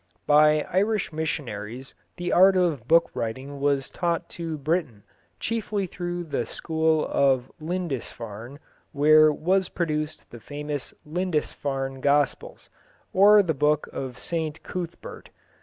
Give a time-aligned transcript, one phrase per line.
[0.25, 5.03] By Irish missionaries the art of book writing was taught to Britain,
[5.39, 8.57] chiefly through the school of Lindisfarne,
[8.93, 12.67] where was produced the famous Lindisfarne Gospels,
[13.13, 15.29] or Book of St Cuthbert.